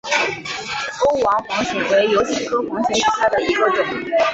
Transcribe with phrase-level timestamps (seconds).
[1.03, 3.85] 欧瓦黄藓为油藓科黄藓属下的一个种。